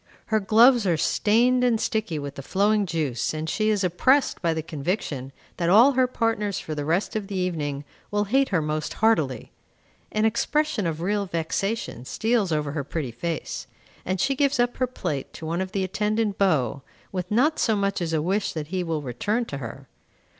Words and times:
Her 0.33 0.39
gloves 0.39 0.87
are 0.87 0.97
stained 0.97 1.63
and 1.63 1.79
sticky 1.79 2.17
with 2.17 2.33
the 2.33 2.41
flowing 2.41 2.87
juice, 2.87 3.35
and 3.35 3.47
she 3.47 3.69
is 3.69 3.83
oppressed 3.83 4.41
by 4.41 4.51
the 4.51 4.63
conviction 4.63 5.31
that 5.57 5.69
all 5.69 5.91
her 5.91 6.07
partners 6.07 6.57
for 6.57 6.73
the 6.73 6.85
rest 6.85 7.15
of 7.15 7.27
the 7.27 7.35
evening 7.35 7.85
will 8.09 8.23
hate 8.23 8.49
her 8.49 8.63
most 8.63 8.93
heartily. 8.95 9.51
An 10.11 10.25
expression 10.25 10.87
of 10.87 11.01
real 11.01 11.27
vexation 11.27 12.03
steals 12.05 12.51
over 12.51 12.71
her 12.71 12.83
pretty 12.83 13.11
face, 13.11 13.67
and 14.03 14.19
she 14.19 14.33
gives 14.33 14.59
up 14.59 14.77
her 14.77 14.87
plate 14.87 15.31
to 15.33 15.45
one 15.45 15.61
of 15.61 15.71
the 15.71 15.83
attendant 15.83 16.39
beaux, 16.39 16.81
with 17.11 17.29
not 17.29 17.59
so 17.59 17.75
much 17.75 18.01
as 18.01 18.11
a 18.11 18.23
wish 18.23 18.53
that 18.53 18.69
he 18.69 18.83
will 18.83 19.03
return 19.03 19.45
to 19.45 19.59
her. 19.59 19.87